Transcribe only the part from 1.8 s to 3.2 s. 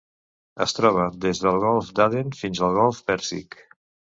d'Aden fins al Golf